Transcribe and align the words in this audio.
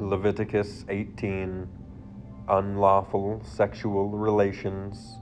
Leviticus 0.00 0.84
18 0.88 1.68
Unlawful 2.48 3.42
sexual 3.44 4.10
relations. 4.10 5.18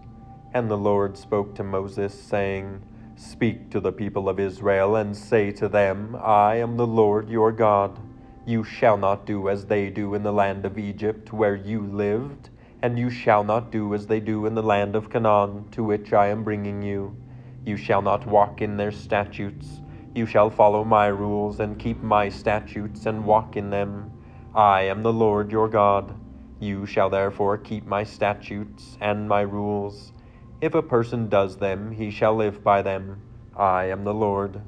And 0.52 0.70
the 0.70 0.76
Lord 0.76 1.16
spoke 1.16 1.54
to 1.54 1.64
Moses, 1.64 2.12
saying, 2.12 2.82
Speak 3.16 3.70
to 3.70 3.80
the 3.80 3.90
people 3.90 4.28
of 4.28 4.38
Israel, 4.38 4.96
and 4.96 5.16
say 5.16 5.50
to 5.52 5.70
them, 5.70 6.14
I 6.20 6.56
am 6.56 6.76
the 6.76 6.86
Lord 6.86 7.30
your 7.30 7.52
God. 7.52 7.98
You 8.44 8.64
shall 8.64 8.98
not 8.98 9.24
do 9.24 9.48
as 9.48 9.64
they 9.64 9.88
do 9.88 10.12
in 10.12 10.22
the 10.22 10.32
land 10.32 10.66
of 10.66 10.78
Egypt, 10.78 11.32
where 11.32 11.56
you 11.56 11.80
lived, 11.80 12.50
and 12.82 12.98
you 12.98 13.08
shall 13.08 13.44
not 13.44 13.72
do 13.72 13.94
as 13.94 14.06
they 14.06 14.20
do 14.20 14.44
in 14.44 14.54
the 14.54 14.62
land 14.62 14.94
of 14.94 15.08
Canaan, 15.08 15.70
to 15.70 15.82
which 15.82 16.12
I 16.12 16.26
am 16.26 16.44
bringing 16.44 16.82
you. 16.82 17.16
You 17.64 17.78
shall 17.78 18.02
not 18.02 18.26
walk 18.26 18.60
in 18.60 18.76
their 18.76 18.92
statutes. 18.92 19.80
You 20.14 20.26
shall 20.26 20.50
follow 20.50 20.84
my 20.84 21.06
rules, 21.06 21.60
and 21.60 21.78
keep 21.78 22.02
my 22.02 22.28
statutes, 22.28 23.06
and 23.06 23.24
walk 23.24 23.56
in 23.56 23.70
them. 23.70 24.12
I 24.56 24.84
am 24.84 25.02
the 25.02 25.12
Lord 25.12 25.52
your 25.52 25.68
God. 25.68 26.14
You 26.60 26.86
shall 26.86 27.10
therefore 27.10 27.58
keep 27.58 27.84
my 27.84 28.04
statutes 28.04 28.96
and 29.02 29.28
my 29.28 29.42
rules. 29.42 30.14
If 30.62 30.74
a 30.74 30.80
person 30.80 31.28
does 31.28 31.58
them, 31.58 31.92
he 31.92 32.10
shall 32.10 32.34
live 32.34 32.64
by 32.64 32.80
them. 32.80 33.20
I 33.54 33.90
am 33.90 34.04
the 34.04 34.14
Lord. 34.14 34.62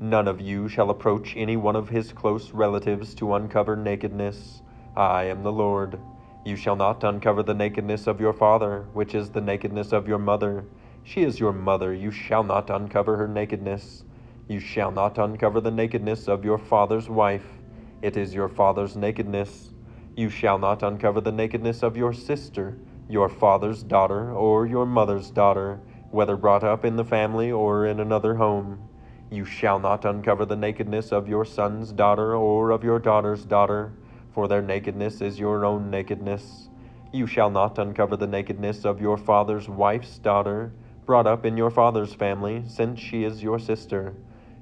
None 0.00 0.26
of 0.26 0.40
you 0.40 0.70
shall 0.70 0.88
approach 0.88 1.34
any 1.36 1.54
one 1.54 1.76
of 1.76 1.90
his 1.90 2.14
close 2.14 2.52
relatives 2.52 3.14
to 3.16 3.34
uncover 3.34 3.76
nakedness. 3.76 4.62
I 4.96 5.24
am 5.24 5.42
the 5.42 5.52
Lord. 5.52 6.00
You 6.46 6.56
shall 6.56 6.74
not 6.74 7.04
uncover 7.04 7.42
the 7.42 7.52
nakedness 7.52 8.06
of 8.06 8.22
your 8.22 8.32
father, 8.32 8.86
which 8.94 9.14
is 9.14 9.28
the 9.28 9.42
nakedness 9.42 9.92
of 9.92 10.08
your 10.08 10.18
mother. 10.18 10.64
She 11.02 11.24
is 11.24 11.38
your 11.38 11.52
mother. 11.52 11.92
You 11.92 12.10
shall 12.10 12.42
not 12.42 12.70
uncover 12.70 13.18
her 13.18 13.28
nakedness. 13.28 14.04
You 14.48 14.60
shall 14.60 14.90
not 14.90 15.18
uncover 15.18 15.60
the 15.60 15.70
nakedness 15.70 16.26
of 16.26 16.42
your 16.42 16.56
father's 16.56 17.10
wife. 17.10 17.60
It 18.04 18.18
is 18.18 18.34
your 18.34 18.50
father's 18.50 18.96
nakedness. 18.96 19.72
You 20.14 20.28
shall 20.28 20.58
not 20.58 20.82
uncover 20.82 21.22
the 21.22 21.32
nakedness 21.32 21.82
of 21.82 21.96
your 21.96 22.12
sister, 22.12 22.76
your 23.08 23.30
father's 23.30 23.82
daughter, 23.82 24.30
or 24.30 24.66
your 24.66 24.84
mother's 24.84 25.30
daughter, 25.30 25.80
whether 26.10 26.36
brought 26.36 26.62
up 26.62 26.84
in 26.84 26.96
the 26.96 27.04
family 27.06 27.50
or 27.50 27.86
in 27.86 28.00
another 28.00 28.34
home. 28.34 28.86
You 29.30 29.46
shall 29.46 29.78
not 29.78 30.04
uncover 30.04 30.44
the 30.44 30.54
nakedness 30.54 31.12
of 31.12 31.28
your 31.28 31.46
son's 31.46 31.92
daughter 31.92 32.36
or 32.36 32.72
of 32.72 32.84
your 32.84 32.98
daughter's 32.98 33.46
daughter, 33.46 33.94
for 34.34 34.48
their 34.48 34.60
nakedness 34.60 35.22
is 35.22 35.38
your 35.38 35.64
own 35.64 35.90
nakedness. 35.90 36.68
You 37.10 37.26
shall 37.26 37.48
not 37.48 37.78
uncover 37.78 38.18
the 38.18 38.26
nakedness 38.26 38.84
of 38.84 39.00
your 39.00 39.16
father's 39.16 39.66
wife's 39.66 40.18
daughter, 40.18 40.74
brought 41.06 41.26
up 41.26 41.46
in 41.46 41.56
your 41.56 41.70
father's 41.70 42.12
family, 42.12 42.64
since 42.66 43.00
she 43.00 43.24
is 43.24 43.42
your 43.42 43.58
sister. 43.58 44.14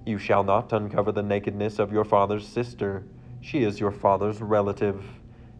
You 0.06 0.19
shall 0.19 0.45
not 0.45 0.73
uncover 0.73 1.11
the 1.11 1.25
nakedness 1.25 1.81
of 1.81 1.91
your 1.91 2.05
father's 2.05 2.47
sister, 2.47 3.05
she 3.43 3.65
is 3.65 3.81
your 3.81 3.91
father's 3.91 4.41
relative. 4.41 5.05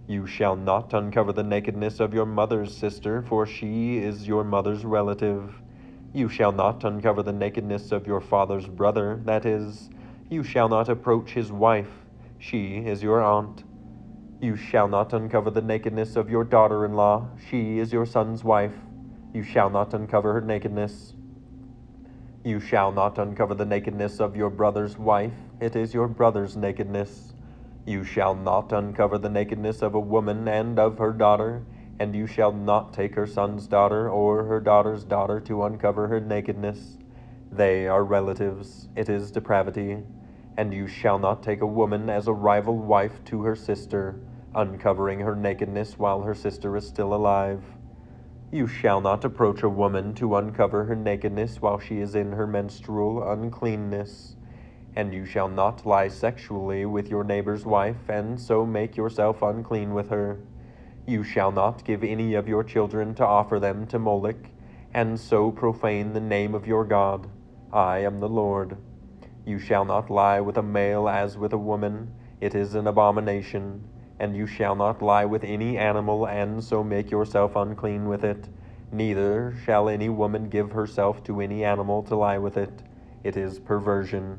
You 0.06 0.25
shall 0.25 0.55
not 0.55 0.94
uncover 0.94 1.33
the 1.33 1.42
nakedness 1.42 1.98
of 1.98 2.14
your 2.14 2.27
mother's 2.27 2.74
sister, 2.74 3.22
for 3.22 3.44
she 3.44 3.98
is 3.98 4.27
your 4.27 4.44
mother's 4.44 4.84
relative. 4.84 5.61
You 6.14 6.28
shall 6.28 6.52
not 6.52 6.84
uncover 6.84 7.24
the 7.24 7.33
nakedness 7.33 7.91
of 7.91 8.06
your 8.06 8.20
father's 8.20 8.69
brother, 8.69 9.20
that 9.24 9.44
is, 9.44 9.91
you 10.30 10.44
shall 10.44 10.69
not 10.69 10.89
approach 10.89 11.30
his 11.30 11.50
wife, 11.50 11.91
she 12.39 12.77
is 12.78 13.02
your 13.02 13.20
aunt. 13.20 13.64
You 14.41 14.56
shall 14.56 14.86
not 14.86 15.12
uncover 15.12 15.50
the 15.50 15.62
nakedness 15.62 16.14
of 16.14 16.30
your 16.30 16.44
daughter 16.44 16.84
in 16.84 16.94
law, 16.94 17.28
she 17.50 17.78
is 17.80 17.92
your 17.92 18.06
son's 18.06 18.44
wife. 18.44 18.74
You 19.34 19.42
shall 19.42 19.70
not 19.70 19.92
uncover 19.92 20.33
her 20.34 20.41
nakedness. 20.41 21.14
You 22.44 22.61
shall 22.61 22.92
not 22.92 23.19
uncover 23.19 23.55
the 23.55 23.64
nakedness 23.64 24.20
of 24.20 24.36
your 24.36 24.50
brother's 24.50 24.96
wife, 24.98 25.33
it 25.61 25.74
is 25.74 25.92
your 25.92 26.06
brother's 26.06 26.56
nakedness. 26.56 27.34
You 27.84 28.05
shall 28.05 28.34
not 28.34 28.72
uncover 28.72 29.19
the 29.19 29.28
nakedness 29.28 29.83
of 29.83 29.94
a 29.94 30.00
woman 30.00 30.47
and 30.48 30.78
of 30.78 30.98
her 30.98 31.12
daughter 31.12 31.64
and 32.02 32.16
you 32.16 32.27
shall 32.27 32.50
not 32.50 32.92
take 32.92 33.14
her 33.14 33.28
son's 33.28 33.69
daughter 33.69 34.11
or 34.11 34.42
her 34.44 34.58
daughter's 34.58 35.05
daughter 35.05 35.39
to 35.39 35.62
uncover 35.62 36.08
her 36.08 36.18
nakedness. 36.18 36.98
They 37.52 37.86
are 37.86 38.02
relatives, 38.02 38.89
it 38.96 39.08
is 39.08 39.30
depravity. 39.30 39.98
And 40.56 40.74
you 40.74 40.89
shall 40.89 41.20
not 41.20 41.45
take 41.45 41.61
a 41.61 41.67
woman 41.67 42.11
as 42.11 42.27
a 42.27 42.33
rival 42.33 42.77
wife 42.77 43.23
to 43.27 43.42
her 43.42 43.55
sister, 43.55 44.18
uncovering 44.52 45.20
her 45.20 45.36
nakedness 45.36 45.96
while 45.96 46.23
her 46.23 46.35
sister 46.35 46.77
is 46.77 46.89
still 46.89 47.14
alive. 47.14 47.62
You 48.51 48.67
shall 48.67 49.01
not 49.01 49.24
approach 49.24 49.62
a 49.62 49.68
woman 49.68 50.12
to 50.14 50.36
uncover 50.36 50.85
her 50.86 50.96
nakedness 50.96 51.62
while 51.62 51.79
she 51.79 52.01
is 52.01 52.17
in 52.17 52.33
her 52.33 52.48
menstrual 52.48 53.23
uncleanness. 53.30 54.35
And 54.95 55.14
you 55.14 55.25
shall 55.25 55.48
not 55.48 55.86
lie 55.86 56.08
sexually 56.08 56.85
with 56.85 57.08
your 57.08 57.25
neighbor's 57.25 57.64
wife, 57.64 58.08
and 58.08 58.39
so 58.39 58.67
make 58.67 58.97
yourself 58.97 59.41
unclean 59.41 59.95
with 59.95 60.11
her. 60.11 60.39
You 61.07 61.25
shall 61.25 61.51
not 61.51 61.85
give 61.85 62.05
any 62.05 62.35
of 62.35 62.47
your 62.47 62.63
children 62.63 63.14
to 63.14 63.27
offer 63.27 63.58
them 63.58 63.86
to 63.89 63.98
Moloch, 63.98 64.47
and 64.92 65.19
so 65.19 65.51
profane 65.51 66.13
the 66.13 66.20
name 66.20 66.55
of 66.55 66.67
your 66.67 66.85
God. 66.85 67.29
I 67.73 67.98
am 68.01 68.20
the 68.20 68.29
Lord. 68.29 68.77
You 69.47 69.58
shall 69.58 69.85
not 69.85 70.11
lie 70.11 70.41
with 70.41 70.58
a 70.58 70.63
male 70.63 71.09
as 71.09 71.39
with 71.39 71.53
a 71.53 71.59
woman, 71.59 72.13
it 72.41 72.55
is 72.55 72.74
an 72.74 72.86
abomination. 72.86 73.89
And 74.20 74.36
you 74.36 74.47
shall 74.47 74.77
not 74.77 75.03
lie 75.03 75.24
with 75.24 75.42
any 75.42 75.79
animal, 75.79 76.27
and 76.29 76.63
so 76.63 76.85
make 76.85 77.11
yourself 77.11 77.57
unclean 77.57 78.07
with 78.07 78.24
it. 78.24 78.48
Neither 78.92 79.57
shall 79.64 79.89
any 79.89 80.11
woman 80.11 80.48
give 80.48 80.73
herself 80.73 81.24
to 81.24 81.41
any 81.41 81.64
animal 81.64 82.03
to 82.05 82.14
lie 82.14 82.39
with 82.39 82.57
it. 82.57 82.83
It 83.24 83.36
is 83.36 83.59
perversion. 83.59 84.39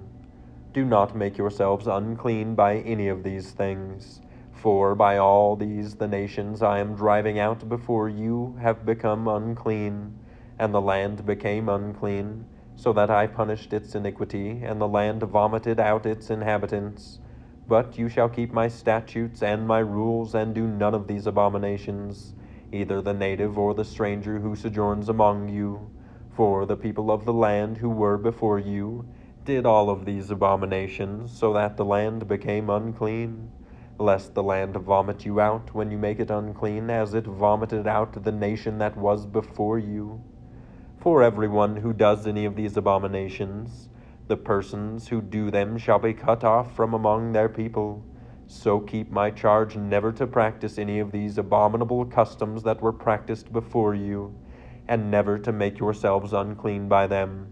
Do 0.73 0.84
not 0.84 1.16
make 1.16 1.38
yourselves 1.38 1.85
unclean 1.85 2.56
by 2.56 2.78
any 2.78 3.07
of 3.07 3.22
these 3.22 3.51
things. 3.51 4.22
For 4.53 4.95
by 4.95 5.19
all 5.19 5.56
these 5.56 5.94
the 5.94 6.07
nations 6.07 6.63
I 6.63 6.79
am 6.79 6.95
driving 6.95 7.38
out 7.38 7.69
before 7.69 8.09
you 8.09 8.57
have 8.59 8.84
become 8.84 9.28
unclean, 9.28 10.17
and 10.57 10.73
the 10.73 10.81
land 10.81 11.28
became 11.28 11.69
unclean, 11.69 12.47
so 12.75 12.91
that 12.94 13.11
I 13.11 13.28
punished 13.28 13.72
its 13.72 13.94
iniquity, 13.94 14.63
and 14.63 14.81
the 14.81 14.88
land 14.88 15.22
vomited 15.22 15.79
out 15.79 16.07
its 16.07 16.31
inhabitants. 16.31 17.19
But 17.67 18.00
you 18.00 18.09
shall 18.09 18.28
keep 18.28 18.51
my 18.51 18.67
statutes 18.67 19.44
and 19.44 19.67
my 19.67 19.78
rules, 19.78 20.34
and 20.34 20.55
do 20.55 20.66
none 20.66 20.95
of 20.95 21.05
these 21.05 21.28
abominations, 21.28 22.34
either 22.72 23.00
the 23.00 23.13
native 23.13 23.59
or 23.59 23.75
the 23.75 23.85
stranger 23.85 24.40
who 24.40 24.55
sojourns 24.55 25.07
among 25.07 25.50
you. 25.50 25.91
For 26.31 26.66
the 26.66 26.78
people 26.78 27.11
of 27.11 27.25
the 27.25 27.34
land 27.34 27.78
who 27.78 27.91
were 27.91 28.17
before 28.17 28.57
you 28.57 29.05
did 29.45 29.65
all 29.65 29.89
of 29.89 30.05
these 30.05 30.31
abominations, 30.31 31.37
so 31.37 31.53
that 31.53 31.77
the 31.77 31.85
land 31.85 32.27
became 32.27 32.69
unclean 32.69 33.51
lest 33.99 34.33
the 34.33 34.43
land 34.43 34.75
vomit 34.75 35.25
you 35.25 35.39
out 35.39 35.73
when 35.73 35.91
you 35.91 35.97
make 35.97 36.19
it 36.19 36.31
unclean, 36.31 36.89
as 36.89 37.13
it 37.13 37.25
vomited 37.25 37.87
out 37.87 38.23
the 38.23 38.31
nation 38.31 38.77
that 38.79 38.97
was 38.97 39.25
before 39.25 39.77
you. 39.77 40.21
For 40.97 41.21
everyone 41.21 41.77
who 41.77 41.93
does 41.93 42.25
any 42.25 42.45
of 42.45 42.55
these 42.55 42.77
abominations, 42.77 43.89
the 44.27 44.37
persons 44.37 45.07
who 45.09 45.21
do 45.21 45.51
them 45.51 45.77
shall 45.77 45.99
be 45.99 46.13
cut 46.13 46.43
off 46.43 46.75
from 46.75 46.93
among 46.93 47.33
their 47.33 47.49
people. 47.49 48.03
So 48.47 48.79
keep 48.79 49.11
my 49.11 49.29
charge 49.31 49.75
never 49.75 50.11
to 50.13 50.27
practice 50.27 50.77
any 50.77 50.99
of 50.99 51.11
these 51.11 51.37
abominable 51.37 52.05
customs 52.05 52.63
that 52.63 52.81
were 52.81 52.93
practiced 52.93 53.51
before 53.53 53.95
you, 53.95 54.35
and 54.87 55.11
never 55.11 55.37
to 55.39 55.51
make 55.51 55.79
yourselves 55.79 56.33
unclean 56.33 56.87
by 56.87 57.07
them. 57.07 57.51